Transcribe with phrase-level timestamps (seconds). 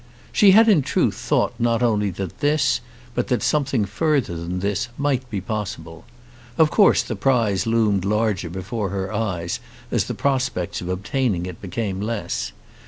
[0.31, 2.81] She had in truth thought not only that this,
[3.13, 6.05] but that something further than this, might be possible.
[6.57, 9.59] Of course the prize loomed larger before her eyes
[9.91, 12.51] as the prospects of obtaining it became less.